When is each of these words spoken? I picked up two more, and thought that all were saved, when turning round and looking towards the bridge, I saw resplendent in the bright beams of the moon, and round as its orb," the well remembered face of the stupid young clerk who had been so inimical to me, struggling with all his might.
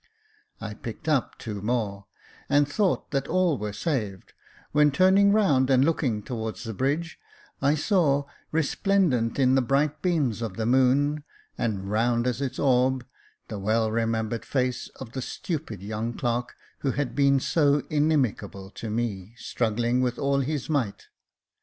I 0.59 0.73
picked 0.73 1.07
up 1.07 1.37
two 1.37 1.61
more, 1.61 2.07
and 2.49 2.67
thought 2.67 3.11
that 3.11 3.27
all 3.27 3.59
were 3.59 3.71
saved, 3.71 4.33
when 4.71 4.89
turning 4.89 5.31
round 5.31 5.69
and 5.69 5.85
looking 5.85 6.23
towards 6.23 6.63
the 6.63 6.73
bridge, 6.73 7.19
I 7.61 7.75
saw 7.75 8.25
resplendent 8.51 9.37
in 9.37 9.53
the 9.53 9.61
bright 9.61 10.01
beams 10.01 10.41
of 10.41 10.57
the 10.57 10.65
moon, 10.65 11.23
and 11.55 11.91
round 11.91 12.25
as 12.25 12.41
its 12.41 12.57
orb," 12.57 13.05
the 13.47 13.59
well 13.59 13.91
remembered 13.91 14.43
face 14.43 14.87
of 14.99 15.11
the 15.11 15.21
stupid 15.21 15.83
young 15.83 16.13
clerk 16.13 16.55
who 16.79 16.93
had 16.93 17.13
been 17.13 17.39
so 17.39 17.83
inimical 17.91 18.71
to 18.71 18.89
me, 18.89 19.35
struggling 19.37 20.01
with 20.01 20.17
all 20.17 20.39
his 20.39 20.67
might. 20.67 21.09